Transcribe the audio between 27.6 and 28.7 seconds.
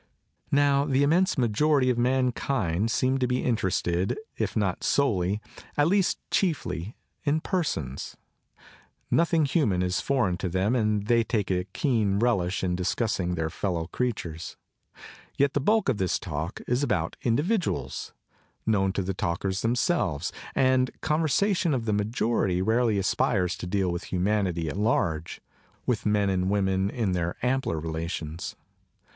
relations.